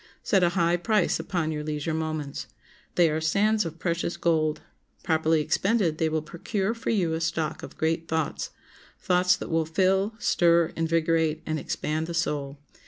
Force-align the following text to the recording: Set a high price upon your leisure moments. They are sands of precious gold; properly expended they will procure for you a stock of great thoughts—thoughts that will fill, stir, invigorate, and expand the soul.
Set 0.23 0.41
a 0.41 0.49
high 0.57 0.75
price 0.75 1.19
upon 1.19 1.51
your 1.51 1.63
leisure 1.63 1.93
moments. 1.93 2.47
They 2.95 3.07
are 3.11 3.21
sands 3.21 3.65
of 3.67 3.77
precious 3.77 4.17
gold; 4.17 4.61
properly 5.03 5.41
expended 5.41 5.99
they 5.99 6.09
will 6.09 6.23
procure 6.23 6.73
for 6.73 6.89
you 6.89 7.13
a 7.13 7.21
stock 7.21 7.61
of 7.61 7.77
great 7.77 8.07
thoughts—thoughts 8.07 9.35
that 9.35 9.51
will 9.51 9.67
fill, 9.67 10.15
stir, 10.17 10.73
invigorate, 10.75 11.43
and 11.45 11.59
expand 11.59 12.07
the 12.07 12.15
soul. 12.15 12.57